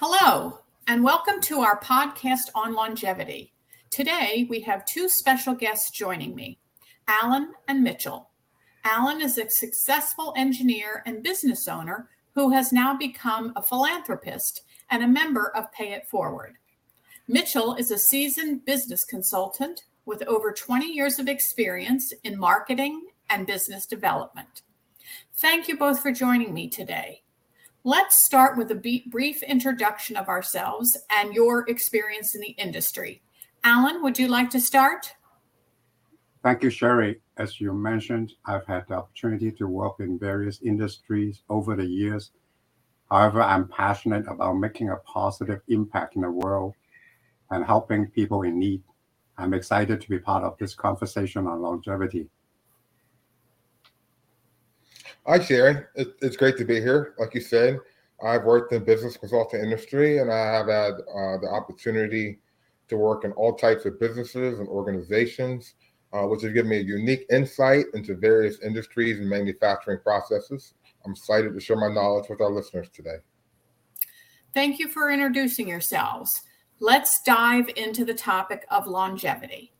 Hello, 0.00 0.60
and 0.86 1.02
welcome 1.02 1.40
to 1.40 1.58
our 1.58 1.80
podcast 1.80 2.50
on 2.54 2.72
longevity. 2.72 3.52
Today, 3.90 4.46
we 4.48 4.60
have 4.60 4.84
two 4.84 5.08
special 5.08 5.54
guests 5.54 5.90
joining 5.90 6.36
me 6.36 6.60
Alan 7.08 7.52
and 7.66 7.82
Mitchell. 7.82 8.30
Alan 8.84 9.20
is 9.20 9.38
a 9.38 9.50
successful 9.50 10.32
engineer 10.36 11.02
and 11.04 11.24
business 11.24 11.66
owner 11.66 12.08
who 12.36 12.50
has 12.50 12.72
now 12.72 12.96
become 12.96 13.52
a 13.56 13.62
philanthropist 13.62 14.62
and 14.88 15.02
a 15.02 15.08
member 15.08 15.50
of 15.56 15.72
Pay 15.72 15.94
It 15.94 16.06
Forward. 16.06 16.54
Mitchell 17.26 17.74
is 17.74 17.90
a 17.90 17.98
seasoned 17.98 18.64
business 18.64 19.04
consultant 19.04 19.82
with 20.06 20.22
over 20.28 20.52
20 20.52 20.86
years 20.86 21.18
of 21.18 21.26
experience 21.26 22.12
in 22.22 22.38
marketing 22.38 23.04
and 23.30 23.48
business 23.48 23.84
development. 23.84 24.62
Thank 25.38 25.66
you 25.66 25.76
both 25.76 25.98
for 25.98 26.12
joining 26.12 26.54
me 26.54 26.68
today. 26.68 27.22
Let's 27.88 28.22
start 28.26 28.58
with 28.58 28.70
a 28.70 29.02
brief 29.06 29.42
introduction 29.42 30.16
of 30.16 30.28
ourselves 30.28 30.94
and 31.10 31.32
your 31.32 31.66
experience 31.70 32.34
in 32.34 32.42
the 32.42 32.54
industry. 32.58 33.22
Alan, 33.64 34.02
would 34.02 34.18
you 34.18 34.28
like 34.28 34.50
to 34.50 34.60
start? 34.60 35.14
Thank 36.42 36.62
you, 36.62 36.68
Sherry. 36.68 37.22
As 37.38 37.58
you 37.62 37.72
mentioned, 37.72 38.34
I've 38.44 38.66
had 38.66 38.84
the 38.88 38.96
opportunity 38.96 39.50
to 39.52 39.66
work 39.66 40.00
in 40.00 40.18
various 40.18 40.60
industries 40.60 41.40
over 41.48 41.76
the 41.76 41.86
years. 41.86 42.32
However, 43.10 43.40
I'm 43.40 43.68
passionate 43.68 44.26
about 44.28 44.58
making 44.58 44.90
a 44.90 44.96
positive 44.96 45.62
impact 45.68 46.14
in 46.14 46.20
the 46.20 46.30
world 46.30 46.74
and 47.50 47.64
helping 47.64 48.08
people 48.08 48.42
in 48.42 48.58
need. 48.58 48.82
I'm 49.38 49.54
excited 49.54 50.02
to 50.02 50.10
be 50.10 50.18
part 50.18 50.44
of 50.44 50.58
this 50.58 50.74
conversation 50.74 51.46
on 51.46 51.62
longevity. 51.62 52.28
Hi, 55.28 55.38
Sharon. 55.38 55.84
It's 55.94 56.38
great 56.38 56.56
to 56.56 56.64
be 56.64 56.76
here. 56.76 57.12
Like 57.18 57.34
you 57.34 57.42
said, 57.42 57.78
I've 58.24 58.44
worked 58.44 58.72
in 58.72 58.82
business 58.82 59.18
consulting 59.18 59.60
industry, 59.60 60.20
and 60.20 60.32
I 60.32 60.54
have 60.54 60.68
had 60.68 60.92
uh, 60.94 61.36
the 61.42 61.50
opportunity 61.52 62.38
to 62.88 62.96
work 62.96 63.24
in 63.24 63.32
all 63.32 63.54
types 63.54 63.84
of 63.84 64.00
businesses 64.00 64.58
and 64.58 64.66
organizations, 64.66 65.74
uh, 66.14 66.22
which 66.22 66.40
has 66.40 66.54
given 66.54 66.70
me 66.70 66.78
a 66.78 66.82
unique 66.82 67.26
insight 67.30 67.84
into 67.92 68.16
various 68.16 68.60
industries 68.60 69.18
and 69.18 69.28
manufacturing 69.28 69.98
processes. 69.98 70.72
I'm 71.04 71.12
excited 71.12 71.52
to 71.52 71.60
share 71.60 71.76
my 71.76 71.92
knowledge 71.92 72.30
with 72.30 72.40
our 72.40 72.50
listeners 72.50 72.88
today. 72.88 73.16
Thank 74.54 74.78
you 74.78 74.88
for 74.88 75.10
introducing 75.10 75.68
yourselves. 75.68 76.40
Let's 76.80 77.20
dive 77.26 77.68
into 77.76 78.06
the 78.06 78.14
topic 78.14 78.64
of 78.70 78.86
longevity. 78.86 79.74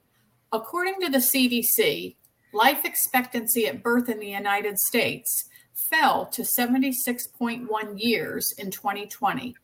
According 0.52 1.00
to 1.00 1.08
the 1.08 1.18
CDC, 1.18 2.16
life 2.52 2.84
expectancy 2.84 3.66
at 3.66 3.82
birth 3.82 4.08
in 4.08 4.18
the 4.18 4.28
United 4.28 4.78
States 4.78 5.48
fell 5.74 6.26
to 6.26 6.42
76.1 6.42 7.68
years 7.96 8.52
in 8.58 8.70
2020, 8.70 9.54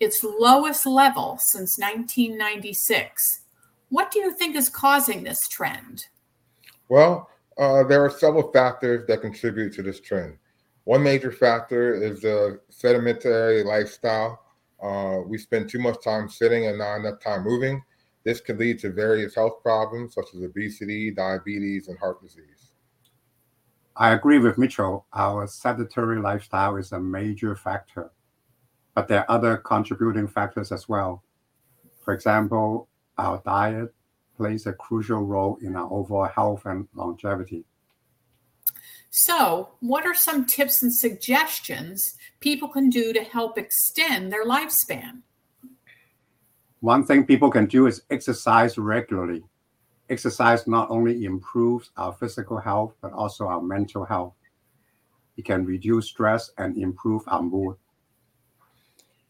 its 0.00 0.22
lowest 0.22 0.86
level 0.86 1.38
since 1.38 1.78
1996. 1.78 3.40
What 3.88 4.10
do 4.10 4.18
you 4.18 4.32
think 4.32 4.56
is 4.56 4.68
causing 4.68 5.22
this 5.22 5.48
trend? 5.48 6.04
Well, 6.88 7.30
uh, 7.56 7.84
there 7.84 8.04
are 8.04 8.10
several 8.10 8.50
factors 8.52 9.06
that 9.06 9.20
contribute 9.20 9.72
to 9.74 9.82
this 9.82 10.00
trend. 10.00 10.36
One 10.84 11.02
major 11.02 11.32
factor 11.32 11.94
is 11.94 12.20
the 12.20 12.60
sedentary 12.68 13.62
lifestyle. 13.62 14.42
Uh, 14.82 15.20
we 15.24 15.38
spend 15.38 15.70
too 15.70 15.78
much 15.78 16.02
time 16.04 16.28
sitting 16.28 16.66
and 16.66 16.78
not 16.78 16.96
enough 16.96 17.20
time 17.20 17.44
moving. 17.44 17.82
This 18.24 18.40
can 18.40 18.56
lead 18.58 18.78
to 18.80 18.90
various 18.90 19.34
health 19.34 19.62
problems 19.62 20.14
such 20.14 20.34
as 20.34 20.42
obesity, 20.42 21.10
diabetes, 21.10 21.88
and 21.88 21.98
heart 21.98 22.22
disease. 22.22 22.72
I 23.96 24.12
agree 24.12 24.38
with 24.38 24.58
Mitchell. 24.58 25.06
Our 25.12 25.46
sedentary 25.46 26.20
lifestyle 26.20 26.76
is 26.76 26.92
a 26.92 26.98
major 26.98 27.54
factor, 27.54 28.10
but 28.94 29.08
there 29.08 29.20
are 29.20 29.30
other 29.30 29.58
contributing 29.58 30.26
factors 30.26 30.72
as 30.72 30.88
well. 30.88 31.22
For 32.02 32.12
example, 32.12 32.88
our 33.18 33.40
diet 33.44 33.94
plays 34.36 34.66
a 34.66 34.72
crucial 34.72 35.22
role 35.22 35.58
in 35.62 35.76
our 35.76 35.90
overall 35.92 36.26
health 36.26 36.64
and 36.64 36.88
longevity. 36.94 37.64
So, 39.10 39.68
what 39.78 40.06
are 40.06 40.14
some 40.14 40.44
tips 40.44 40.82
and 40.82 40.92
suggestions 40.92 42.16
people 42.40 42.68
can 42.68 42.90
do 42.90 43.12
to 43.12 43.22
help 43.22 43.58
extend 43.58 44.32
their 44.32 44.44
lifespan? 44.44 45.22
One 46.84 47.02
thing 47.02 47.24
people 47.24 47.50
can 47.50 47.64
do 47.64 47.86
is 47.86 48.02
exercise 48.10 48.76
regularly. 48.76 49.42
Exercise 50.10 50.66
not 50.66 50.90
only 50.90 51.24
improves 51.24 51.90
our 51.96 52.12
physical 52.12 52.58
health, 52.58 52.92
but 53.00 53.10
also 53.14 53.46
our 53.46 53.62
mental 53.62 54.04
health. 54.04 54.34
It 55.38 55.46
can 55.46 55.64
reduce 55.64 56.08
stress 56.08 56.50
and 56.58 56.76
improve 56.76 57.22
our 57.26 57.40
mood. 57.40 57.76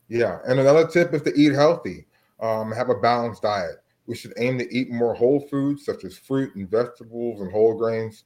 Yeah, 0.09 0.41
and 0.49 0.59
another 0.59 0.89
tip 0.89 1.15
is 1.15 1.23
to 1.23 1.33
eat 1.37 1.53
healthy. 1.53 2.07
Um, 2.41 2.73
have 2.73 2.91
a 2.91 2.97
balanced 2.97 3.43
diet. 3.43 3.85
We 4.09 4.17
should 4.17 4.35
aim 4.37 4.59
to 4.59 4.77
eat 4.77 4.91
more 4.91 5.15
whole 5.15 5.39
foods 5.39 5.85
such 5.85 6.03
as 6.03 6.19
fruit 6.19 6.57
and 6.57 6.69
vegetables 6.69 7.41
and 7.41 7.53
whole 7.53 7.79
grains, 7.79 8.25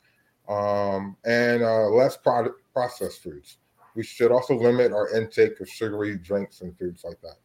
um, 0.48 1.18
and 1.26 1.62
uh, 1.62 1.88
less 1.88 2.16
product, 2.16 2.62
processed 2.72 3.22
foods. 3.22 3.58
We 3.94 4.04
should 4.04 4.32
also 4.32 4.54
limit 4.54 4.94
our 4.94 5.14
intake 5.14 5.60
of 5.60 5.68
sugary 5.68 6.16
drinks 6.16 6.62
and 6.62 6.74
foods 6.78 7.04
like 7.04 7.20
that. 7.20 7.36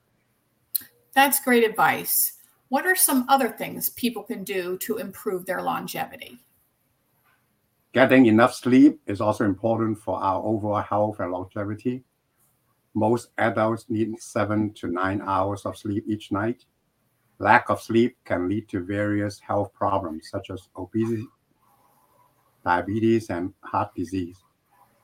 That's 1.16 1.44
great 1.44 1.64
advice. 1.64 2.34
What 2.70 2.88
are 2.88 2.96
some 2.96 3.26
other 3.30 3.50
things 3.50 3.92
people 3.92 4.24
can 4.24 4.44
do 4.44 4.78
to 4.80 4.98
improve 4.98 5.46
their 5.46 5.62
longevity? 5.62 6.40
Getting 7.94 8.26
enough 8.26 8.56
sleep 8.56 9.00
is 9.06 9.22
also 9.22 9.46
important 9.46 10.00
for 10.00 10.20
our 10.20 10.44
overall 10.44 10.82
health 10.82 11.20
and 11.20 11.32
longevity. 11.32 12.04
Most 12.96 13.30
adults 13.38 13.86
need 13.90 14.20
seven 14.20 14.74
to 14.74 14.88
nine 14.88 15.22
hours 15.24 15.66
of 15.66 15.78
sleep 15.78 16.04
each 16.08 16.32
night. 16.32 16.66
Lack 17.38 17.70
of 17.70 17.82
sleep 17.82 18.18
can 18.26 18.50
lead 18.50 18.68
to 18.70 18.84
various 18.84 19.40
health 19.40 19.72
problems 19.74 20.30
such 20.32 20.50
as 20.50 20.70
obesity, 20.76 21.28
diabetes, 22.66 23.30
and 23.30 23.54
heart 23.62 23.94
disease. 23.96 24.38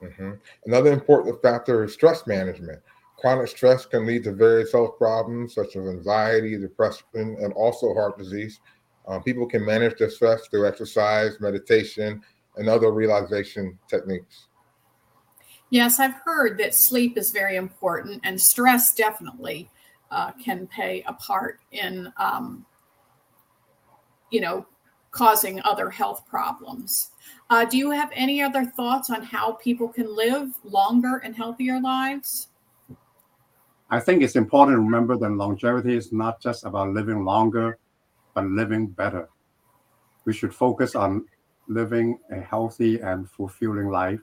Mm-hmm. 0.01 0.31
Another 0.65 0.91
important 0.91 1.41
factor 1.41 1.83
is 1.83 1.93
stress 1.93 2.25
management. 2.25 2.81
Chronic 3.19 3.49
stress 3.49 3.85
can 3.85 4.05
lead 4.05 4.23
to 4.23 4.31
various 4.31 4.71
health 4.71 4.97
problems 4.97 5.53
such 5.53 5.75
as 5.75 5.87
anxiety, 5.87 6.57
depression, 6.57 7.03
and 7.13 7.51
also 7.53 7.93
heart 7.93 8.17
disease. 8.17 8.61
Um, 9.07 9.23
people 9.23 9.45
can 9.45 9.65
manage 9.65 9.97
their 9.97 10.09
stress 10.09 10.47
through 10.47 10.67
exercise, 10.67 11.39
meditation, 11.39 12.21
and 12.55 12.69
other 12.69 12.91
relaxation 12.91 13.77
techniques. 13.89 14.47
Yes, 15.69 15.99
I've 15.99 16.15
heard 16.25 16.57
that 16.59 16.73
sleep 16.73 17.17
is 17.17 17.31
very 17.31 17.57
important, 17.57 18.21
and 18.23 18.39
stress 18.39 18.93
definitely 18.93 19.69
uh, 20.11 20.31
can 20.43 20.67
play 20.67 21.03
a 21.05 21.13
part 21.13 21.59
in, 21.71 22.11
um, 22.17 22.65
you 24.31 24.41
know, 24.41 24.65
causing 25.11 25.61
other 25.63 25.89
health 25.89 26.25
problems. 26.27 27.11
Uh, 27.49 27.65
do 27.65 27.77
you 27.77 27.91
have 27.91 28.11
any 28.13 28.41
other 28.41 28.65
thoughts 28.65 29.09
on 29.09 29.23
how 29.23 29.53
people 29.53 29.87
can 29.89 30.15
live 30.15 30.51
longer 30.63 31.17
and 31.17 31.35
healthier 31.35 31.79
lives? 31.79 32.47
I 33.91 33.99
think 33.99 34.21
it's 34.21 34.35
important 34.35 34.75
to 34.75 34.81
remember 34.81 35.17
that 35.17 35.29
longevity 35.31 35.95
is 35.95 36.11
not 36.11 36.39
just 36.39 36.63
about 36.63 36.89
living 36.93 37.25
longer, 37.25 37.79
but 38.35 38.45
living 38.45 38.87
better. 38.87 39.29
We 40.25 40.33
should 40.33 40.53
focus 40.53 40.95
on 40.95 41.25
living 41.67 42.19
a 42.31 42.39
healthy 42.39 42.99
and 42.99 43.29
fulfilling 43.29 43.89
life, 43.89 44.19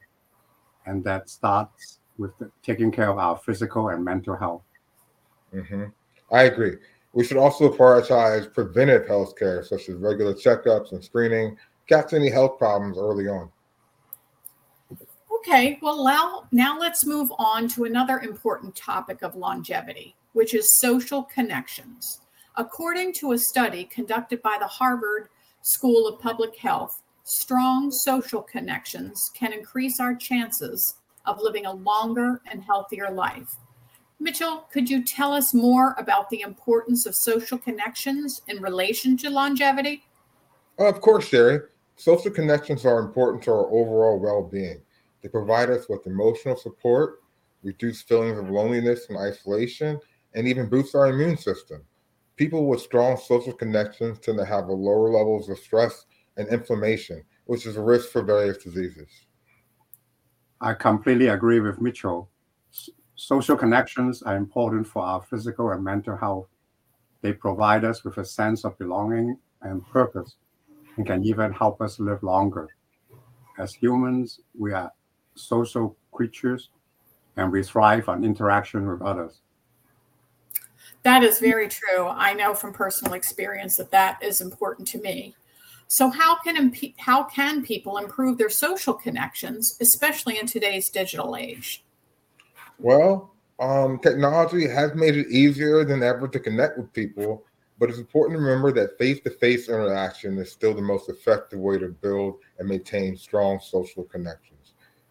and 0.86 1.02
that 1.04 1.28
starts 1.28 1.98
with 2.16 2.32
taking 2.62 2.92
care 2.92 3.10
of 3.10 3.18
our 3.18 3.36
physical 3.36 3.88
and 3.88 4.04
mental 4.04 4.36
health. 4.36 4.62
Mm-hmm. 5.52 5.84
I 6.32 6.42
agree. 6.44 6.76
We 7.12 7.24
should 7.24 7.36
also 7.36 7.72
prioritize 7.72 8.52
preventive 8.52 9.06
health 9.06 9.36
care, 9.36 9.64
such 9.64 9.88
as 9.88 9.96
regular 9.96 10.34
checkups 10.34 10.92
and 10.92 11.02
screening, 11.02 11.56
catch 11.88 12.12
any 12.12 12.30
health 12.30 12.58
problems 12.58 12.98
early 12.98 13.26
on. 13.26 13.50
Okay, 15.48 15.78
well, 15.80 16.02
now, 16.02 16.48
now 16.50 16.76
let's 16.76 17.06
move 17.06 17.30
on 17.38 17.68
to 17.68 17.84
another 17.84 18.18
important 18.18 18.74
topic 18.74 19.22
of 19.22 19.36
longevity, 19.36 20.16
which 20.32 20.54
is 20.54 20.80
social 20.80 21.22
connections. 21.22 22.20
According 22.56 23.12
to 23.20 23.30
a 23.30 23.38
study 23.38 23.84
conducted 23.84 24.42
by 24.42 24.56
the 24.58 24.66
Harvard 24.66 25.28
School 25.62 26.08
of 26.08 26.18
Public 26.18 26.56
Health, 26.56 27.00
strong 27.22 27.92
social 27.92 28.42
connections 28.42 29.30
can 29.34 29.52
increase 29.52 30.00
our 30.00 30.16
chances 30.16 30.96
of 31.26 31.40
living 31.40 31.66
a 31.66 31.72
longer 31.72 32.40
and 32.50 32.64
healthier 32.64 33.12
life. 33.12 33.54
Mitchell, 34.18 34.66
could 34.72 34.90
you 34.90 35.04
tell 35.04 35.32
us 35.32 35.54
more 35.54 35.94
about 35.96 36.28
the 36.28 36.40
importance 36.40 37.06
of 37.06 37.14
social 37.14 37.56
connections 37.56 38.42
in 38.48 38.60
relation 38.60 39.16
to 39.18 39.30
longevity? 39.30 40.02
Of 40.80 41.00
course, 41.00 41.28
Sherry. 41.28 41.60
Social 41.94 42.32
connections 42.32 42.84
are 42.84 42.98
important 42.98 43.44
to 43.44 43.52
our 43.52 43.66
overall 43.66 44.18
well 44.18 44.42
being. 44.42 44.82
They 45.26 45.30
provide 45.30 45.70
us 45.70 45.88
with 45.88 46.06
emotional 46.06 46.54
support, 46.54 47.20
reduce 47.64 48.00
feelings 48.00 48.38
of 48.38 48.48
loneliness 48.48 49.06
and 49.08 49.18
isolation, 49.18 49.98
and 50.34 50.46
even 50.46 50.68
boost 50.68 50.94
our 50.94 51.08
immune 51.08 51.36
system. 51.36 51.82
People 52.36 52.68
with 52.68 52.80
strong 52.80 53.16
social 53.16 53.52
connections 53.52 54.20
tend 54.20 54.38
to 54.38 54.44
have 54.44 54.68
lower 54.68 55.10
levels 55.10 55.48
of 55.48 55.58
stress 55.58 56.06
and 56.36 56.46
inflammation, 56.46 57.24
which 57.46 57.66
is 57.66 57.76
a 57.76 57.82
risk 57.82 58.10
for 58.10 58.22
various 58.22 58.58
diseases. 58.58 59.08
I 60.60 60.74
completely 60.74 61.26
agree 61.26 61.58
with 61.58 61.80
Mitchell. 61.80 62.30
Social 63.16 63.56
connections 63.56 64.22
are 64.22 64.36
important 64.36 64.86
for 64.86 65.02
our 65.02 65.22
physical 65.22 65.72
and 65.72 65.82
mental 65.82 66.16
health. 66.16 66.46
They 67.22 67.32
provide 67.32 67.84
us 67.84 68.04
with 68.04 68.18
a 68.18 68.24
sense 68.24 68.64
of 68.64 68.78
belonging 68.78 69.38
and 69.62 69.84
purpose 69.88 70.36
and 70.96 71.04
can 71.04 71.24
even 71.24 71.52
help 71.52 71.80
us 71.80 71.98
live 71.98 72.22
longer. 72.22 72.68
As 73.58 73.74
humans, 73.74 74.38
we 74.56 74.72
are 74.72 74.92
social 75.36 75.96
creatures 76.12 76.70
and 77.36 77.52
we 77.52 77.62
thrive 77.62 78.08
on 78.08 78.24
interaction 78.24 78.86
with 78.88 79.02
others. 79.02 79.40
That 81.02 81.22
is 81.22 81.38
very 81.38 81.68
true. 81.68 82.08
I 82.08 82.32
know 82.34 82.54
from 82.54 82.72
personal 82.72 83.14
experience 83.14 83.76
that 83.76 83.90
that 83.92 84.22
is 84.22 84.40
important 84.40 84.88
to 84.88 85.00
me. 85.00 85.34
So 85.88 86.10
how 86.10 86.36
can 86.36 86.72
how 86.98 87.24
can 87.24 87.62
people 87.62 87.98
improve 87.98 88.38
their 88.38 88.50
social 88.50 88.92
connections, 88.92 89.76
especially 89.80 90.40
in 90.40 90.46
today's 90.46 90.90
digital 90.90 91.36
age? 91.36 91.84
Well, 92.78 93.32
um, 93.60 94.00
technology 94.00 94.66
has 94.68 94.94
made 94.94 95.16
it 95.16 95.28
easier 95.28 95.84
than 95.84 96.02
ever 96.02 96.28
to 96.28 96.40
connect 96.40 96.76
with 96.76 96.92
people, 96.92 97.44
but 97.78 97.88
it's 97.88 97.98
important 97.98 98.38
to 98.38 98.44
remember 98.44 98.72
that 98.72 98.98
face-to-face 98.98 99.68
interaction 99.68 100.36
is 100.38 100.50
still 100.50 100.74
the 100.74 100.82
most 100.82 101.08
effective 101.08 101.60
way 101.60 101.78
to 101.78 101.88
build 101.88 102.40
and 102.58 102.68
maintain 102.68 103.16
strong 103.16 103.60
social 103.60 104.04
connections. 104.04 104.55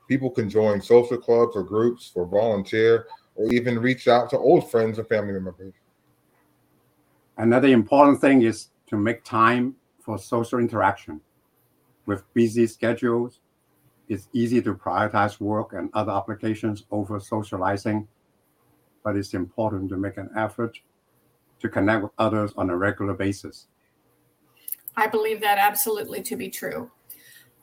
People 0.07 0.29
can 0.29 0.49
join 0.49 0.81
social 0.81 1.17
clubs 1.17 1.55
or 1.55 1.63
groups 1.63 2.11
or 2.15 2.25
volunteer 2.25 3.07
or 3.35 3.51
even 3.51 3.79
reach 3.79 4.07
out 4.07 4.29
to 4.29 4.37
old 4.37 4.69
friends 4.69 4.97
and 4.97 5.07
family 5.07 5.33
members. 5.33 5.73
Another 7.37 7.67
important 7.67 8.21
thing 8.21 8.43
is 8.43 8.69
to 8.87 8.97
make 8.97 9.23
time 9.23 9.75
for 9.99 10.17
social 10.17 10.59
interaction. 10.59 11.19
With 12.05 12.23
busy 12.33 12.67
schedules, 12.67 13.39
it's 14.07 14.29
easy 14.31 14.61
to 14.61 14.75
prioritize 14.75 15.39
work 15.39 15.73
and 15.73 15.89
other 15.93 16.11
applications 16.11 16.85
over 16.91 17.19
socializing, 17.19 18.07
but 19.03 19.15
it's 19.15 19.33
important 19.33 19.89
to 19.89 19.97
make 19.97 20.17
an 20.17 20.29
effort 20.37 20.77
to 21.59 21.69
connect 21.69 22.03
with 22.03 22.11
others 22.19 22.53
on 22.55 22.69
a 22.69 22.77
regular 22.77 23.13
basis. 23.13 23.67
I 24.95 25.07
believe 25.07 25.41
that 25.41 25.57
absolutely 25.57 26.21
to 26.21 26.35
be 26.35 26.49
true. 26.49 26.91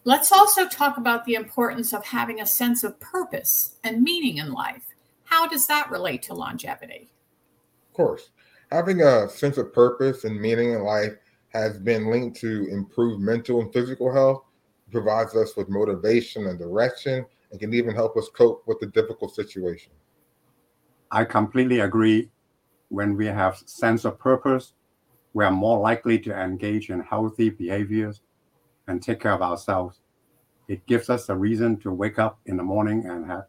Let's 0.04 0.32
also 0.32 0.66
talk 0.66 0.96
about 0.96 1.24
the 1.24 1.34
importance 1.34 1.92
of 1.92 2.04
having 2.04 2.40
a 2.40 2.46
sense 2.46 2.82
of 2.82 2.98
purpose 2.98 3.76
and 3.84 4.02
meaning 4.02 4.38
in 4.38 4.52
life. 4.52 4.84
How 5.24 5.46
does 5.46 5.66
that 5.68 5.90
relate 5.90 6.22
to 6.24 6.34
longevity? 6.34 7.12
Of 7.88 7.94
course. 7.94 8.30
Having 8.72 9.02
a 9.02 9.28
sense 9.28 9.58
of 9.58 9.72
purpose 9.72 10.24
and 10.24 10.40
meaning 10.40 10.72
in 10.72 10.82
life 10.82 11.12
has 11.50 11.78
been 11.78 12.10
linked 12.10 12.40
to 12.40 12.66
improved 12.70 13.22
mental 13.22 13.60
and 13.60 13.72
physical 13.72 14.12
health, 14.12 14.42
provides 14.90 15.36
us 15.36 15.56
with 15.56 15.68
motivation 15.68 16.46
and 16.48 16.58
direction, 16.58 17.24
and 17.50 17.60
can 17.60 17.72
even 17.72 17.94
help 17.94 18.16
us 18.16 18.28
cope 18.34 18.62
with 18.66 18.80
the 18.80 18.86
difficult 18.86 19.34
situation. 19.34 19.92
I 21.10 21.24
completely 21.24 21.80
agree. 21.80 22.30
When 22.88 23.16
we 23.16 23.26
have 23.26 23.62
sense 23.66 24.04
of 24.04 24.18
purpose, 24.18 24.72
we 25.32 25.44
are 25.44 25.50
more 25.50 25.78
likely 25.78 26.18
to 26.20 26.34
engage 26.34 26.90
in 26.90 27.00
healthy 27.00 27.50
behaviors 27.50 28.20
and 28.88 29.02
take 29.02 29.20
care 29.20 29.32
of 29.32 29.42
ourselves. 29.42 30.00
It 30.68 30.86
gives 30.86 31.10
us 31.10 31.28
a 31.28 31.36
reason 31.36 31.78
to 31.80 31.90
wake 31.90 32.18
up 32.18 32.40
in 32.46 32.56
the 32.56 32.62
morning 32.62 33.06
and 33.06 33.26
have, 33.26 33.46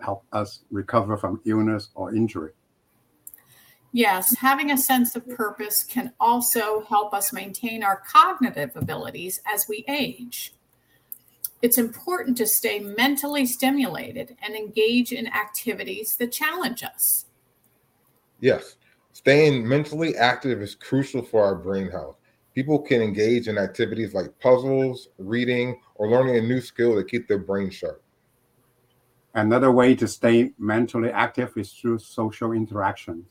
help 0.00 0.24
us 0.32 0.64
recover 0.70 1.16
from 1.16 1.40
illness 1.44 1.90
or 1.94 2.14
injury. 2.14 2.52
Yes, 3.92 4.34
having 4.38 4.72
a 4.72 4.76
sense 4.76 5.14
of 5.14 5.28
purpose 5.28 5.84
can 5.84 6.12
also 6.18 6.84
help 6.88 7.14
us 7.14 7.32
maintain 7.32 7.84
our 7.84 8.02
cognitive 8.10 8.72
abilities 8.74 9.40
as 9.46 9.66
we 9.68 9.84
age. 9.86 10.52
It's 11.62 11.78
important 11.78 12.36
to 12.38 12.46
stay 12.46 12.80
mentally 12.80 13.46
stimulated 13.46 14.36
and 14.42 14.54
engage 14.54 15.12
in 15.12 15.28
activities 15.28 16.16
that 16.18 16.32
challenge 16.32 16.82
us. 16.82 17.26
Yes, 18.40 18.76
staying 19.12 19.66
mentally 19.66 20.16
active 20.16 20.60
is 20.60 20.74
crucial 20.74 21.22
for 21.22 21.44
our 21.44 21.54
brain 21.54 21.88
health. 21.88 22.18
People 22.54 22.78
can 22.80 23.02
engage 23.02 23.48
in 23.48 23.58
activities 23.58 24.14
like 24.14 24.38
puzzles, 24.38 25.08
reading, 25.18 25.80
or 25.96 26.08
learning 26.08 26.36
a 26.36 26.40
new 26.40 26.60
skill 26.60 26.94
to 26.94 27.02
keep 27.04 27.26
their 27.26 27.38
brain 27.38 27.68
sharp. 27.68 28.00
Another 29.34 29.72
way 29.72 29.96
to 29.96 30.06
stay 30.06 30.52
mentally 30.58 31.10
active 31.10 31.52
is 31.56 31.72
through 31.72 31.98
social 31.98 32.52
interactions. 32.52 33.30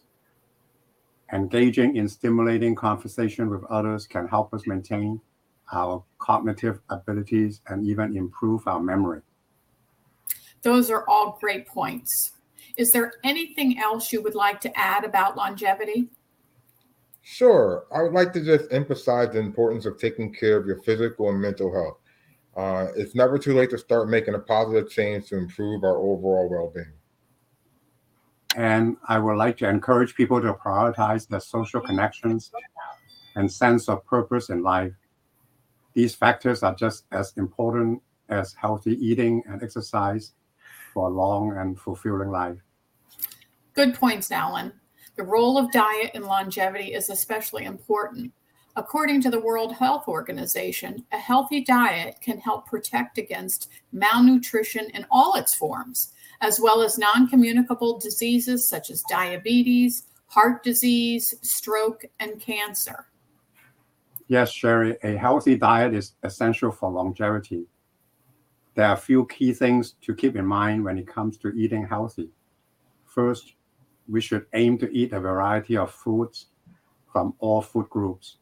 Engaging 1.31 1.96
in 1.96 2.10
stimulating 2.10 2.75
conversation 2.75 3.50
with 3.50 3.64
others 3.66 4.06
can 4.06 4.28
help 4.28 4.54
us 4.54 4.68
maintain 4.68 5.22
our 5.72 6.04
cognitive 6.20 6.81
abilities 6.90 7.62
and 7.68 7.88
even 7.88 8.18
improve 8.18 8.68
our 8.68 8.81
memory. 8.81 9.22
Those 10.62 10.92
are 10.92 11.06
all 11.08 11.38
great 11.40 11.66
points. 11.66 12.34
Is 12.75 12.92
there 12.92 13.14
anything 13.24 13.80
else 13.80 14.12
you 14.12 14.22
would 14.22 14.36
like 14.36 14.60
to 14.62 14.78
add 14.78 15.06
about 15.06 15.38
longevity? 15.38 16.10
Sure. 17.24 17.86
I 17.96 18.04
would 18.04 18.12
like 18.12 18.34
to 18.34 18.44
just 18.44 18.72
emphasize 18.72 19.31
the 19.31 19.40
importance 19.40 19.86
of 19.86 19.98
taking 19.98 20.34
care 20.34 20.58
of 20.58 20.68
your 20.68 20.81
physical 20.84 21.30
and 21.30 21.42
mental 21.42 21.74
health. 21.74 21.98
Uh, 22.56 22.92
it's 22.96 23.16
never 23.16 23.40
too 23.40 23.54
late 23.54 23.70
to 23.70 23.78
start 23.78 24.10
making 24.10 24.36
a 24.36 24.40
positive 24.40 24.92
change 24.92 25.30
to 25.30 25.38
improve 25.38 25.84
our 25.86 25.98
overall 25.98 26.50
well 26.50 26.72
being. 26.75 26.92
And 28.56 28.98
I 29.08 29.18
would 29.20 29.38
like 29.38 29.58
to 29.58 29.70
encourage 29.70 30.14
people 30.16 30.40
to 30.42 30.54
prioritize 30.54 31.28
their 31.28 31.40
social 31.40 31.80
connections 31.80 32.52
and 33.36 33.52
sense 33.52 33.88
of 33.88 34.06
purpose 34.06 34.50
in 34.50 34.62
life. 34.62 34.92
These 35.94 36.14
factors 36.14 36.62
are 36.62 36.75
just 36.75 37.06
as 37.12 37.34
important 37.38 38.02
as 38.30 38.54
healthy 38.54 38.94
eating 39.04 39.44
and 39.48 39.64
exercise 39.64 40.34
for 40.94 41.08
a 41.08 41.12
long 41.12 41.58
and 41.58 41.80
fulfilling 41.80 42.30
life. 42.30 42.58
Good 43.74 43.96
points, 43.96 44.30
Alan. 44.30 44.74
The 45.15 45.24
role 45.24 45.57
of 45.57 45.71
diet 45.71 46.12
in 46.15 46.24
longevity 46.24 46.94
is 46.94 47.10
especially 47.10 47.65
important. 47.65 48.33
According 48.75 49.21
to 49.21 49.30
the 49.30 49.39
World 49.39 49.75
Health 49.75 50.07
Organization, 50.07 51.06
a 51.12 51.18
healthy 51.18 51.63
diet 51.63 52.15
can 52.21 52.39
help 52.39 52.65
protect 52.65 53.19
against 53.19 53.69
malnutrition 53.92 54.89
in 54.95 55.06
all 55.12 55.36
its 55.36 55.54
forms, 55.54 56.13
as 56.42 56.60
well 56.60 56.81
as 56.81 56.98
non 56.98 57.27
communicable 57.27 58.00
diseases 58.00 58.68
such 58.68 58.89
as 58.89 59.04
diabetes, 59.07 60.07
heart 60.25 60.63
disease, 60.63 61.36
stroke, 61.44 62.06
and 62.19 62.39
cancer. 62.39 63.06
Yes, 64.27 64.51
Sherry, 64.51 64.98
a 65.04 65.15
healthy 65.15 65.56
diet 65.56 65.94
is 65.94 66.13
essential 66.24 66.71
for 66.71 66.89
longevity. 66.89 67.68
There 68.74 68.88
are 68.88 68.95
a 68.95 68.98
few 68.98 69.27
key 69.27 69.54
things 69.54 69.94
to 70.01 70.15
keep 70.15 70.36
in 70.36 70.48
mind 70.48 70.83
when 70.83 70.98
it 70.98 71.06
comes 71.06 71.38
to 71.38 71.50
eating 71.50 71.86
healthy. 71.86 72.30
First, 73.06 73.54
we 74.08 74.22
should 74.22 74.46
aim 74.54 74.77
to 74.80 74.92
eat 74.92 75.13
a 75.13 75.20
variety 75.20 75.77
of 75.77 75.92
foods 75.92 76.48
from 77.12 77.34
all 77.39 77.62
food 77.62 77.89
groups. 77.89 78.38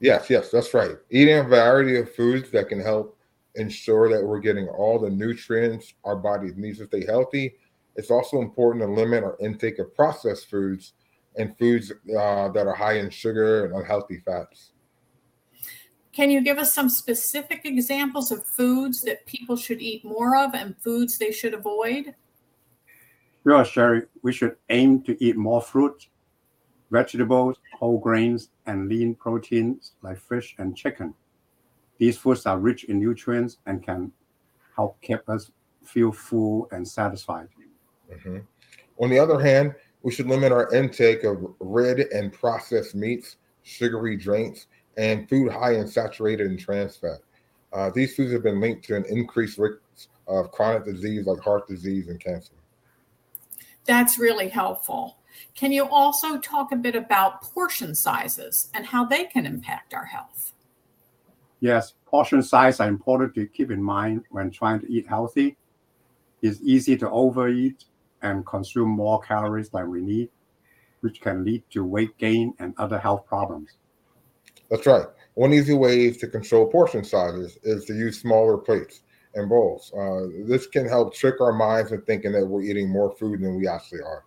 Yes, 0.00 0.30
yes, 0.30 0.50
that's 0.50 0.74
right. 0.74 0.96
Eating 1.10 1.38
a 1.38 1.42
variety 1.42 1.98
of 1.98 2.14
foods 2.14 2.50
that 2.50 2.68
can 2.68 2.80
help 2.80 3.18
ensure 3.56 4.08
that 4.08 4.24
we're 4.24 4.38
getting 4.38 4.68
all 4.68 4.98
the 4.98 5.10
nutrients 5.10 5.94
our 6.04 6.14
body 6.14 6.52
needs 6.56 6.78
to 6.78 6.86
stay 6.86 7.04
healthy. 7.04 7.54
It's 7.96 8.10
also 8.10 8.40
important 8.40 8.84
to 8.84 8.92
limit 8.92 9.24
our 9.24 9.36
intake 9.40 9.80
of 9.80 9.94
processed 9.94 10.48
foods 10.48 10.92
and 11.36 11.56
foods 11.58 11.90
uh, 11.90 12.48
that 12.50 12.66
are 12.66 12.74
high 12.74 12.98
in 12.98 13.10
sugar 13.10 13.64
and 13.64 13.74
unhealthy 13.74 14.20
fats. 14.24 14.72
Can 16.12 16.30
you 16.30 16.40
give 16.40 16.58
us 16.58 16.74
some 16.74 16.88
specific 16.88 17.62
examples 17.64 18.30
of 18.30 18.44
foods 18.56 19.02
that 19.02 19.26
people 19.26 19.56
should 19.56 19.80
eat 19.80 20.04
more 20.04 20.36
of 20.36 20.54
and 20.54 20.76
foods 20.80 21.18
they 21.18 21.32
should 21.32 21.54
avoid? 21.54 22.14
Sure, 23.48 23.64
Sherry. 23.64 24.02
We 24.20 24.34
should 24.34 24.56
aim 24.68 25.00
to 25.04 25.16
eat 25.24 25.34
more 25.34 25.62
fruit, 25.62 26.08
vegetables, 26.90 27.56
whole 27.78 27.98
grains, 27.98 28.50
and 28.66 28.90
lean 28.90 29.14
proteins 29.14 29.92
like 30.02 30.18
fish 30.18 30.54
and 30.58 30.76
chicken. 30.76 31.14
These 31.96 32.18
foods 32.18 32.44
are 32.44 32.58
rich 32.58 32.84
in 32.84 32.98
nutrients 33.00 33.56
and 33.64 33.82
can 33.82 34.12
help 34.76 35.00
keep 35.00 35.26
us 35.30 35.50
feel 35.82 36.12
full 36.12 36.68
and 36.72 36.86
satisfied. 36.86 37.48
Mm-hmm. 38.12 38.40
On 38.98 39.08
the 39.08 39.18
other 39.18 39.40
hand, 39.40 39.74
we 40.02 40.12
should 40.12 40.26
limit 40.26 40.52
our 40.52 40.70
intake 40.74 41.24
of 41.24 41.38
red 41.58 42.00
and 42.00 42.30
processed 42.30 42.94
meats, 42.94 43.36
sugary 43.62 44.18
drinks, 44.18 44.66
and 44.98 45.26
food 45.26 45.50
high 45.50 45.76
in 45.76 45.88
saturated 45.88 46.48
and 46.48 46.60
trans 46.60 46.96
fat. 46.96 47.20
Uh, 47.72 47.88
these 47.94 48.14
foods 48.14 48.30
have 48.30 48.42
been 48.42 48.60
linked 48.60 48.84
to 48.84 48.94
an 48.96 49.06
increased 49.06 49.56
risk 49.56 49.78
of 50.26 50.50
chronic 50.50 50.84
disease 50.84 51.26
like 51.26 51.40
heart 51.40 51.66
disease 51.66 52.08
and 52.08 52.20
cancer. 52.20 52.52
That's 53.88 54.18
really 54.18 54.48
helpful. 54.48 55.16
Can 55.54 55.72
you 55.72 55.88
also 55.88 56.38
talk 56.38 56.72
a 56.72 56.76
bit 56.76 56.94
about 56.94 57.40
portion 57.40 57.94
sizes 57.94 58.70
and 58.74 58.84
how 58.84 59.06
they 59.06 59.24
can 59.24 59.46
impact 59.46 59.94
our 59.94 60.04
health? 60.04 60.52
Yes, 61.60 61.94
portion 62.04 62.42
size 62.42 62.80
are 62.80 62.88
important 62.88 63.34
to 63.36 63.46
keep 63.46 63.70
in 63.70 63.82
mind 63.82 64.24
when 64.30 64.50
trying 64.50 64.80
to 64.80 64.92
eat 64.92 65.08
healthy. 65.08 65.56
It's 66.42 66.60
easy 66.60 66.98
to 66.98 67.10
overeat 67.10 67.86
and 68.20 68.46
consume 68.46 68.90
more 68.90 69.22
calories 69.22 69.70
than 69.70 69.90
we 69.90 70.02
need, 70.02 70.28
which 71.00 71.22
can 71.22 71.42
lead 71.42 71.62
to 71.70 71.82
weight 71.82 72.16
gain 72.18 72.52
and 72.58 72.74
other 72.76 72.98
health 72.98 73.26
problems. 73.26 73.70
That's 74.70 74.86
right. 74.86 75.06
One 75.32 75.54
easy 75.54 75.74
way 75.74 76.10
to 76.10 76.26
control 76.28 76.66
portion 76.66 77.04
sizes 77.04 77.56
is 77.62 77.86
to 77.86 77.94
use 77.94 78.20
smaller 78.20 78.58
plates 78.58 79.00
and 79.38 79.48
bowls. 79.48 79.92
Uh, 79.94 80.26
this 80.46 80.66
can 80.66 80.86
help 80.86 81.14
trick 81.14 81.40
our 81.40 81.52
minds 81.52 81.92
into 81.92 82.04
thinking 82.04 82.32
that 82.32 82.46
we're 82.46 82.62
eating 82.62 82.88
more 82.90 83.14
food 83.16 83.40
than 83.40 83.56
we 83.56 83.66
actually 83.66 84.00
are. 84.00 84.24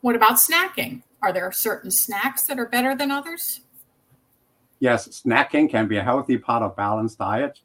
What 0.00 0.16
about 0.16 0.32
snacking? 0.32 1.02
Are 1.20 1.32
there 1.32 1.52
certain 1.52 1.90
snacks 1.90 2.46
that 2.46 2.58
are 2.58 2.66
better 2.66 2.96
than 2.96 3.10
others? 3.10 3.60
Yes, 4.80 5.22
snacking 5.24 5.70
can 5.70 5.86
be 5.86 5.98
a 5.98 6.02
healthy 6.02 6.38
part 6.38 6.62
of 6.62 6.74
balanced 6.74 7.18
diet, 7.18 7.60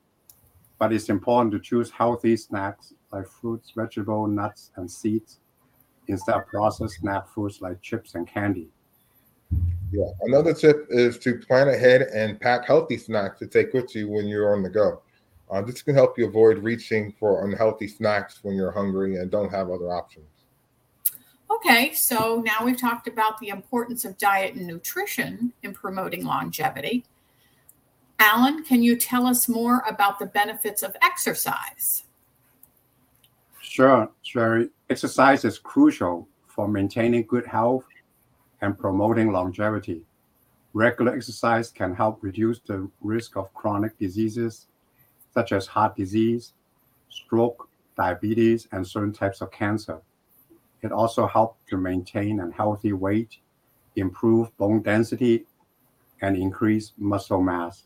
but 0.77 0.93
it's 0.93 1.09
important 1.09 1.51
to 1.53 1.59
choose 1.59 1.89
healthy 1.89 2.37
snacks 2.37 2.93
like 3.11 3.27
fruits, 3.27 3.71
vegetables, 3.75 4.29
nuts, 4.29 4.71
and 4.75 4.89
seeds 4.89 5.39
instead 6.07 6.35
of 6.35 6.45
processed 6.47 6.99
snack 6.99 7.27
foods 7.27 7.59
like 7.61 7.81
chips 7.81 8.13
and 8.15 8.27
candy. 8.27 8.69
Yeah. 9.91 10.05
Another 10.21 10.53
tip 10.53 10.85
is 10.89 11.17
to 11.19 11.39
plan 11.39 11.69
ahead 11.69 12.01
and 12.01 12.39
pack 12.39 12.67
healthy 12.67 12.97
snacks 12.97 13.39
to 13.39 13.47
take 13.47 13.73
with 13.73 13.95
you 13.95 14.09
when 14.09 14.27
you're 14.27 14.53
on 14.53 14.61
the 14.61 14.69
go. 14.69 15.01
Uh, 15.49 15.61
this 15.61 15.81
can 15.81 15.95
help 15.95 16.17
you 16.17 16.27
avoid 16.27 16.57
reaching 16.59 17.13
for 17.19 17.45
unhealthy 17.45 17.87
snacks 17.87 18.39
when 18.43 18.55
you're 18.55 18.71
hungry 18.71 19.17
and 19.17 19.31
don't 19.31 19.49
have 19.49 19.69
other 19.69 19.91
options. 19.91 20.27
Okay, 21.49 21.93
so 21.93 22.43
now 22.45 22.65
we've 22.65 22.79
talked 22.79 23.07
about 23.07 23.39
the 23.39 23.49
importance 23.49 24.03
of 24.03 24.17
diet 24.17 24.55
and 24.55 24.67
nutrition 24.67 25.53
in 25.63 25.73
promoting 25.73 26.25
longevity. 26.25 27.05
Alan, 28.19 28.63
can 28.63 28.83
you 28.83 28.97
tell 28.97 29.25
us 29.25 29.47
more 29.47 29.83
about 29.87 30.19
the 30.19 30.25
benefits 30.25 30.83
of 30.83 30.95
exercise? 31.01 32.03
Sure, 33.61 34.09
Sherry. 34.23 34.69
Exercise 34.89 35.45
is 35.45 35.59
crucial 35.59 36.27
for 36.47 36.67
maintaining 36.67 37.23
good 37.23 37.45
health 37.45 37.85
and 38.61 38.77
promoting 38.77 39.31
longevity. 39.31 40.03
Regular 40.73 41.15
exercise 41.15 41.69
can 41.69 41.95
help 41.95 42.19
reduce 42.21 42.59
the 42.59 42.89
risk 43.01 43.37
of 43.37 43.53
chronic 43.53 43.97
diseases 43.97 44.67
such 45.37 45.51
as 45.51 45.67
heart 45.67 45.95
disease, 45.95 46.53
stroke, 47.09 47.69
diabetes, 47.95 48.67
and 48.71 48.87
certain 48.87 49.13
types 49.13 49.39
of 49.39 49.51
cancer. 49.51 50.01
It 50.81 50.91
also 50.91 51.27
helps 51.27 51.63
to 51.69 51.77
maintain 51.77 52.39
a 52.39 52.49
healthy 52.51 52.93
weight, 52.93 53.37
improve 53.95 54.45
bone 54.57 54.81
density, 54.81 55.45
and 56.23 56.35
increase 56.35 56.93
muscle 56.97 57.39
mass. 57.39 57.83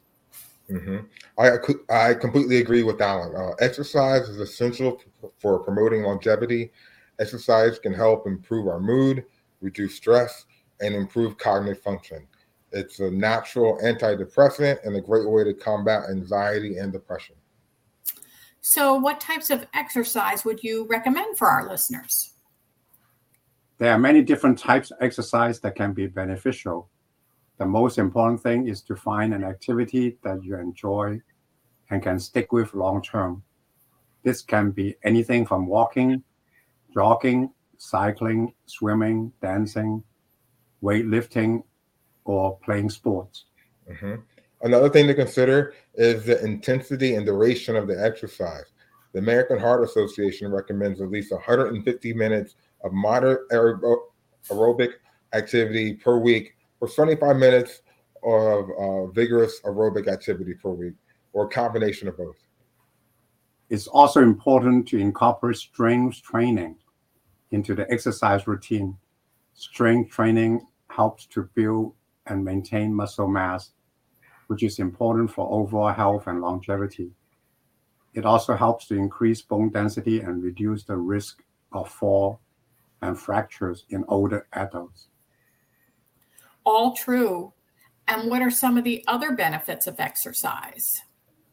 Mm-hmm. 0.70 1.00
I 1.38 2.08
I 2.10 2.14
completely 2.14 2.60
agree 2.62 2.84
with 2.84 3.02
Alan. 3.02 3.36
Uh, 3.36 3.52
exercise 3.60 4.30
is 4.30 4.40
essential 4.40 5.02
for 5.38 5.60
promoting 5.60 6.04
longevity. 6.04 6.72
Exercise 7.20 7.80
can 7.80 7.94
help 7.94 8.28
improve 8.28 8.70
our 8.70 8.80
mood, 8.80 9.26
reduce 9.60 9.96
stress, 9.96 10.46
and 10.80 10.96
improve 10.96 11.38
cognitive 11.38 11.84
function. 11.84 12.26
It's 12.72 13.02
a 13.02 13.12
natural 13.12 13.78
antidepressant 13.84 14.86
and 14.86 14.96
a 14.96 15.02
great 15.02 15.28
way 15.30 15.44
to 15.44 15.54
combat 15.54 16.04
anxiety 16.10 16.78
and 16.78 16.94
depression. 16.94 17.36
So, 18.62 18.94
what 18.94 19.20
types 19.20 19.50
of 19.50 19.66
exercise 19.74 20.46
would 20.46 20.64
you 20.64 20.86
recommend 20.88 21.38
for 21.38 21.48
our 21.48 21.68
listeners? 21.68 22.34
There 23.80 23.92
are 23.92 23.98
many 23.98 24.22
different 24.22 24.60
types 24.60 24.92
of 24.92 25.00
exercise 25.02 25.60
that 25.62 25.76
can 25.76 25.94
be 25.94 26.06
beneficial. 26.06 26.88
The 27.58 27.66
most 27.66 27.98
important 27.98 28.42
thing 28.42 28.68
is 28.68 28.84
to 28.84 28.96
find 28.96 29.34
an 29.34 29.44
activity 29.44 30.18
that 30.24 30.44
you 30.44 30.56
enjoy 30.56 31.22
and 31.90 32.04
can 32.04 32.20
stick 32.20 32.52
with 32.52 32.76
long 32.76 33.02
term. 33.02 33.44
This 34.24 34.44
can 34.44 34.70
be 34.70 34.96
anything 35.04 35.48
from 35.48 35.66
walking, 35.66 36.24
jogging, 36.94 37.50
cycling, 37.80 38.54
swimming, 38.68 39.34
dancing, 39.42 40.04
weightlifting, 40.84 41.64
or 42.26 42.60
playing 42.60 42.92
sports. 42.92 43.46
Mm-hmm. 43.90 44.22
Another 44.64 44.90
thing 44.90 45.08
to 45.08 45.14
consider 45.14 45.74
is 45.96 46.26
the 46.26 46.44
intensity 46.44 47.16
and 47.16 47.26
duration 47.26 47.76
of 47.76 47.88
the 47.88 48.04
exercise. 48.04 48.66
The 49.14 49.20
American 49.20 49.60
Heart 49.60 49.84
Association 49.84 50.52
recommends 50.52 51.02
at 51.02 51.10
least 51.10 51.32
150 51.32 52.14
minutes 52.14 52.56
of 52.84 52.94
moderate 52.94 53.50
aerobic 53.50 54.92
activity 55.34 55.94
per 55.96 56.18
week 56.18 56.56
or 56.80 56.88
25 56.88 57.36
minutes 57.38 57.82
of 58.24 58.70
uh, 58.80 59.08
vigorous 59.08 59.60
aerobic 59.62 60.08
activity 60.08 60.54
per 60.54 60.70
week 60.70 60.94
or 61.34 61.46
a 61.46 61.50
combination 61.50 62.08
of 62.08 62.18
both. 62.18 62.36
It's 63.70 63.88
also 63.88 64.22
important 64.22 64.88
to 64.90 64.98
incorporate 64.98 65.58
strength 65.58 66.22
training 66.22 66.76
into 67.52 67.74
the 67.74 67.90
exercise 67.92 68.48
routine. 68.48 68.98
Strength 69.54 70.12
training 70.12 70.68
helps 70.90 71.26
to 71.28 71.50
build 71.56 71.94
and 72.28 72.44
maintain 72.44 72.94
muscle 72.94 73.28
mass, 73.28 73.72
which 74.52 74.64
is 74.64 74.80
important 74.80 75.32
for 75.32 75.50
overall 75.50 75.94
health 75.94 76.28
and 76.28 76.42
longevity. 76.42 77.10
It 78.14 78.26
also 78.26 78.54
helps 78.54 78.86
to 78.88 78.96
increase 78.96 79.42
bone 79.42 79.70
density 79.70 80.20
and 80.20 80.44
reduce 80.44 80.84
the 80.84 80.98
risk 80.98 81.42
of 81.72 81.90
fall 81.90 82.42
and 83.02 83.18
fractures 83.18 83.86
in 83.92 84.04
older 84.10 84.48
adults. 84.52 85.08
All 86.66 86.94
true. 86.94 87.54
And 88.10 88.30
what 88.30 88.42
are 88.42 88.52
some 88.52 88.78
of 88.78 88.84
the 88.84 89.06
other 89.08 89.32
benefits 89.32 89.88
of 89.88 90.02
exercise? 90.02 91.02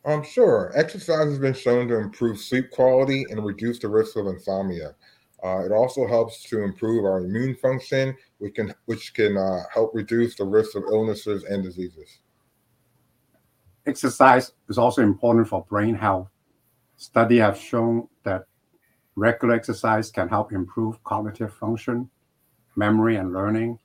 Um, 0.04 0.24
sure. 0.24 0.72
Exercise 0.74 1.28
has 1.28 1.38
been 1.38 1.54
shown 1.54 1.86
to 1.86 2.00
improve 2.00 2.40
sleep 2.40 2.68
quality 2.72 3.26
and 3.30 3.46
reduce 3.46 3.78
the 3.78 3.88
risk 3.88 4.16
of 4.16 4.26
insomnia. 4.26 4.96
Uh, 5.44 5.60
it 5.64 5.70
also 5.70 6.04
helps 6.04 6.42
to 6.50 6.64
improve 6.64 7.04
our 7.04 7.18
immune 7.18 7.54
function, 7.54 8.16
which 8.38 8.56
can 8.56 8.74
which 8.86 9.14
can 9.14 9.36
uh, 9.36 9.60
help 9.72 9.94
reduce 9.94 10.34
the 10.34 10.44
risk 10.44 10.74
of 10.74 10.82
illnesses 10.90 11.44
and 11.44 11.62
diseases. 11.62 12.18
Exercise 13.88 14.52
is 14.68 14.76
also 14.76 15.02
important 15.02 15.48
for 15.48 15.64
brain 15.64 15.94
health. 15.94 16.28
Studies 16.98 17.40
have 17.40 17.56
shown 17.56 18.06
that 18.22 18.44
regular 19.16 19.54
exercise 19.54 20.10
can 20.10 20.28
help 20.28 20.52
improve 20.52 21.02
cognitive 21.04 21.54
function, 21.54 22.10
memory, 22.76 23.16
and 23.16 23.32
learning. 23.32 23.78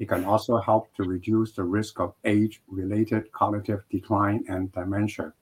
It 0.00 0.10
can 0.10 0.26
also 0.26 0.58
help 0.58 0.94
to 0.96 1.04
reduce 1.04 1.52
the 1.52 1.64
risk 1.64 1.98
of 1.98 2.12
age-related 2.26 3.32
cognitive 3.32 3.80
decline 3.90 4.44
and 4.50 4.70
dementia. 4.72 5.32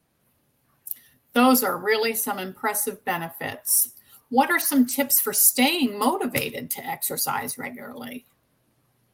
Those 1.33 1.65
are 1.65 1.77
really 1.77 2.15
some 2.15 2.39
impressive 2.39 3.05
benefits. 3.05 3.93
What 4.29 4.53
are 4.53 4.61
some 4.61 4.87
tips 4.87 5.21
for 5.21 5.33
staying 5.33 5.99
motivated 5.99 6.71
to 6.71 6.87
exercise 6.87 7.59
regularly? 7.59 8.25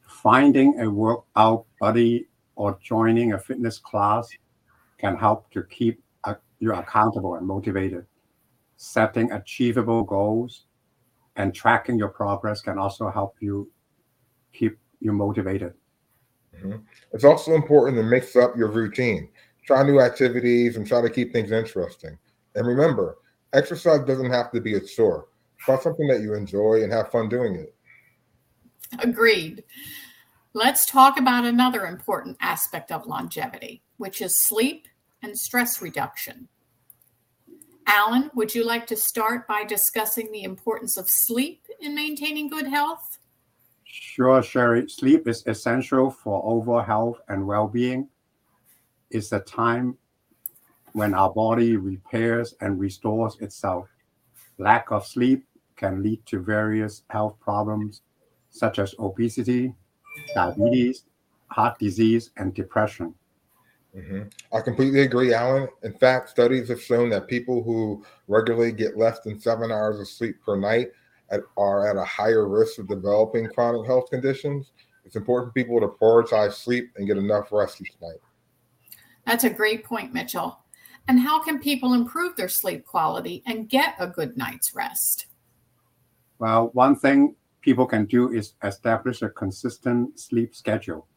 Finding 0.01 0.79
a 0.79 0.87
workout 0.87 1.65
buddy 1.79 2.27
or 2.55 2.77
joining 2.83 3.33
a 3.33 3.39
fitness 3.39 3.79
class 3.79 4.29
can 5.03 5.17
help 5.17 5.51
to 5.51 5.63
keep 5.63 6.01
you 6.59 6.73
accountable 6.73 7.35
and 7.35 7.45
motivated. 7.45 8.05
Setting 8.77 9.31
achievable 9.33 10.03
goals 10.03 10.65
and 11.35 11.53
tracking 11.53 11.97
your 11.97 12.07
progress 12.07 12.61
can 12.61 12.77
also 12.77 13.09
help 13.09 13.35
you 13.41 13.69
keep 14.53 14.77
you 15.01 15.11
motivated. 15.11 15.73
Mm-hmm. 16.55 16.77
It's 17.11 17.25
also 17.25 17.53
important 17.53 17.97
to 17.97 18.03
mix 18.03 18.35
up 18.35 18.55
your 18.55 18.69
routine 18.69 19.29
try 19.65 19.83
new 19.83 19.99
activities 19.99 20.77
and 20.77 20.85
try 20.85 21.01
to 21.01 21.09
keep 21.09 21.31
things 21.31 21.51
interesting. 21.51 22.17
And 22.55 22.67
remember, 22.67 23.17
exercise 23.53 24.05
doesn't 24.05 24.31
have 24.31 24.51
to 24.51 24.61
be 24.61 24.75
a 24.75 24.79
chore. 24.79 25.27
Find 25.59 25.81
something 25.81 26.07
that 26.07 26.21
you 26.21 26.33
enjoy 26.33 26.83
and 26.83 26.91
have 26.91 27.11
fun 27.11 27.29
doing 27.29 27.55
it. 27.55 27.73
Agreed. 28.99 29.63
Let's 30.53 30.85
talk 30.85 31.17
about 31.17 31.45
another 31.45 31.85
important 31.87 32.37
aspect 32.41 32.91
of 32.91 33.07
longevity, 33.07 33.81
which 33.97 34.21
is 34.21 34.45
sleep 34.47 34.87
and 35.23 35.37
stress 35.37 35.81
reduction. 35.81 36.47
Alan, 37.87 38.29
would 38.35 38.53
you 38.53 38.65
like 38.65 38.87
to 38.87 38.95
start 38.95 39.47
by 39.47 39.63
discussing 39.63 40.31
the 40.31 40.43
importance 40.43 40.97
of 40.97 41.09
sleep 41.09 41.65
in 41.79 41.95
maintaining 41.95 42.49
good 42.49 42.67
health? 42.67 43.19
Sure, 43.83 44.41
Sherry. 44.41 44.89
Sleep 44.89 45.27
is 45.27 45.45
essential 45.47 46.09
for 46.09 46.41
overall 46.45 46.81
health 46.81 47.19
and 47.27 47.45
well 47.45 47.67
being 47.67 48.09
It's 49.11 49.29
the 49.29 49.39
time 49.39 49.97
when 50.93 51.13
our 51.13 51.31
body 51.31 51.77
repairs 51.77 52.55
and 52.61 52.79
restores 52.79 53.37
itself. 53.39 53.87
Lack 54.57 54.91
of 54.91 55.05
sleep 55.05 55.45
can 55.75 56.03
lead 56.03 56.25
to 56.27 56.39
various 56.39 57.03
health 57.09 57.39
problems 57.39 58.01
such 58.49 58.79
as 58.79 58.95
obesity, 58.99 59.73
diabetes, 60.35 61.05
heart 61.47 61.77
disease, 61.79 62.29
and 62.37 62.53
depression. 62.53 63.15
Mm-hmm. 63.95 64.23
I 64.55 64.61
completely 64.61 65.01
agree, 65.01 65.33
Alan. 65.33 65.67
In 65.83 65.93
fact, 65.93 66.29
studies 66.29 66.67
have 66.69 66.81
shown 66.81 67.09
that 67.09 67.27
people 67.27 67.61
who 67.63 68.03
regularly 68.27 68.71
get 68.71 68.97
less 68.97 69.19
than 69.19 69.39
seven 69.39 69.71
hours 69.71 69.99
of 69.99 70.07
sleep 70.07 70.37
per 70.43 70.57
night 70.57 70.87
at, 71.29 71.41
are 71.57 71.87
at 71.87 71.95
a 71.95 72.03
higher 72.03 72.47
risk 72.47 72.79
of 72.79 72.87
developing 72.87 73.47
chronic 73.49 73.85
health 73.85 74.09
conditions. 74.09 74.71
It's 75.05 75.15
important 75.15 75.49
for 75.49 75.53
people 75.53 75.79
to 75.79 75.87
prioritize 75.87 76.53
sleep 76.53 76.91
and 76.95 77.07
get 77.07 77.17
enough 77.17 77.51
rest 77.51 77.81
each 77.81 77.93
night. 78.01 78.17
That's 79.27 79.43
a 79.43 79.49
great 79.49 79.83
point, 79.83 80.13
Mitchell. 80.13 80.59
And 81.07 81.19
how 81.19 81.43
can 81.43 81.59
people 81.59 81.93
improve 81.93 82.35
their 82.35 82.49
sleep 82.49 82.85
quality 82.85 83.43
and 83.45 83.69
get 83.69 83.95
a 83.99 84.07
good 84.07 84.37
night's 84.37 84.73
rest? 84.73 85.27
Well, 86.39 86.71
one 86.73 86.95
thing 86.95 87.35
people 87.61 87.85
can 87.85 88.05
do 88.05 88.31
is 88.31 88.53
establish 88.63 89.21
a 89.21 89.29
consistent 89.29 90.19
sleep 90.19 90.55
schedule. 90.55 91.07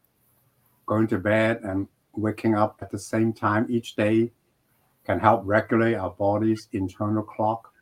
Going 0.87 1.07
to 1.09 1.19
bed 1.19 1.61
and 1.63 1.89
waking 2.17 2.55
up 2.55 2.79
at 2.83 2.91
the 2.91 2.99
same 2.99 3.33
time 3.33 3.67
each 3.69 3.97
day 3.97 4.33
can 5.05 5.19
help 5.19 5.43
regulate 5.45 5.95
our 5.95 6.11
body's 6.11 6.69
internal 6.73 7.23
clock 7.23 7.73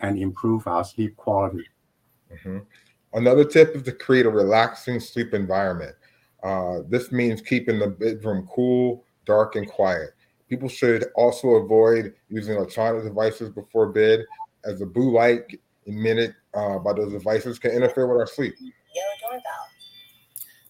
and 0.00 0.18
improve 0.18 0.66
our 0.66 0.84
sleep 0.84 1.16
quality. 1.16 1.64
Mhm. 2.32 2.66
Another 3.12 3.44
tip 3.44 3.74
is 3.74 3.82
to 3.84 3.92
create 3.92 4.26
a 4.26 4.30
relaxing 4.30 5.00
sleep 5.00 5.32
environment. 5.32 5.94
Uh, 6.42 6.82
this 6.88 7.12
means 7.12 7.40
keeping 7.40 7.78
the 7.78 7.88
bedroom 7.88 8.48
cool, 8.52 9.04
dark, 9.24 9.56
and 9.56 9.68
quiet. 9.68 10.10
People 10.48 10.68
should 10.68 11.06
also 11.14 11.48
avoid 11.54 12.14
using 12.28 12.56
electronic 12.56 13.02
devices 13.04 13.50
before 13.50 13.88
bed, 13.88 14.24
as 14.64 14.80
the 14.80 14.86
blue 14.86 15.12
light 15.12 15.58
emitted 15.86 16.34
uh, 16.54 16.78
by 16.78 16.92
those 16.92 17.12
devices 17.12 17.58
can 17.58 17.70
interfere 17.70 18.06
with 18.06 18.18
our 18.18 18.26
sleep. 18.26 18.54
Doorbell. 19.20 19.42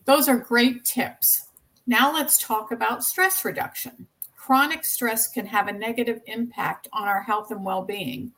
Those 0.05 0.29
are 0.29 0.37
great 0.37 0.85
tips. 0.85 1.49
Now 1.87 2.13
let's 2.13 2.39
talk 2.39 2.73
about 2.73 3.05
stress 3.05 3.45
reduction. 3.45 4.09
Chronic 4.37 4.85
stress 4.85 5.29
can 5.29 5.47
have 5.47 5.69
a 5.69 5.73
negative 5.73 6.21
impact 6.27 6.89
on 6.93 7.07
our 7.07 7.23
health 7.23 7.51
and 7.51 7.65
well 7.65 7.83
being. 7.83 8.33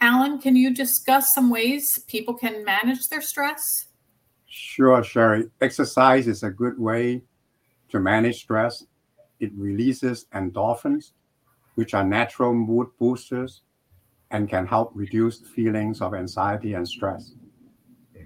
Alan, 0.00 0.38
can 0.38 0.56
you 0.56 0.72
discuss 0.72 1.34
some 1.34 1.50
ways 1.50 1.98
people 2.06 2.34
can 2.34 2.64
manage 2.64 3.08
their 3.08 3.20
stress? 3.20 3.88
Sure, 4.46 5.02
Sherry. 5.02 5.50
Exercise 5.60 6.26
is 6.28 6.42
a 6.42 6.50
good 6.50 6.78
way 6.78 7.22
to 7.90 8.00
manage 8.00 8.40
stress. 8.40 8.84
It 9.40 9.52
releases 9.54 10.26
endorphins, 10.34 11.12
which 11.74 11.94
are 11.94 12.04
natural 12.04 12.54
mood 12.54 12.88
boosters 12.98 13.62
and 14.30 14.48
can 14.48 14.66
help 14.66 14.92
reduce 14.94 15.40
feelings 15.40 16.00
of 16.00 16.14
anxiety 16.14 16.74
and 16.74 16.88
stress. 16.88 17.32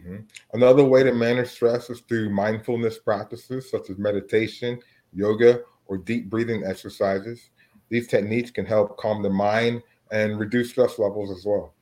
Mhm. 0.04 0.26
Another 0.52 0.84
way 0.84 1.02
to 1.02 1.12
manage 1.12 1.48
stress 1.48 1.90
is 1.90 2.00
through 2.00 2.30
mindfulness 2.30 2.98
practices 2.98 3.70
such 3.70 3.90
as 3.90 3.98
meditation, 3.98 4.80
yoga, 5.12 5.62
or 5.86 5.98
deep 5.98 6.28
breathing 6.28 6.64
exercises. 6.64 7.50
These 7.88 8.08
techniques 8.08 8.50
can 8.50 8.66
help 8.66 8.96
calm 8.96 9.22
the 9.22 9.30
mind 9.30 9.82
and 10.10 10.38
reduce 10.38 10.70
stress 10.70 10.98
levels 10.98 11.30
as 11.30 11.44
well. 11.44 11.74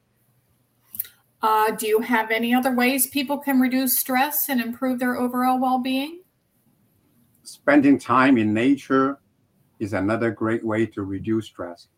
Uh, 1.43 1.71
do 1.71 1.87
you 1.87 2.01
have 2.01 2.31
any 2.31 2.53
other 2.53 2.75
ways 2.75 3.07
people 3.07 3.39
can 3.39 3.61
reduce 3.61 3.99
stress 3.99 4.49
and 4.49 4.61
improve 4.61 4.99
their 4.99 5.17
overall 5.17 5.59
well 5.59 5.79
being? 5.79 6.23
Spending 7.45 7.99
time 7.99 8.37
in 8.37 8.53
nature 8.53 9.19
is 9.79 9.95
another 9.95 10.31
great 10.31 10.65
way 10.65 10.85
to 10.85 11.03
reduce 11.03 11.47
stress. 11.47 11.89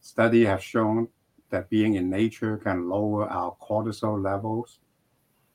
Studies 0.00 0.46
have 0.46 0.62
shown 0.62 1.08
that 1.50 1.68
being 1.68 1.94
in 1.94 2.08
nature 2.08 2.56
can 2.58 2.88
lower 2.88 3.28
our 3.28 3.56
cortisol 3.60 4.22
levels, 4.22 4.78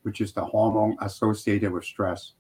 which 0.08 0.22
is 0.22 0.32
the 0.32 0.42
hormone 0.42 0.96
associated 1.02 1.70
with 1.70 1.84
stress. 1.84 2.32